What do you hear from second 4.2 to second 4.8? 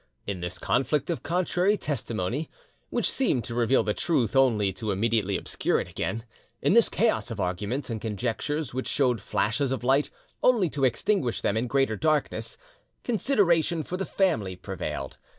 only